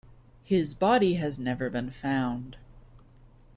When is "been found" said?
1.69-2.57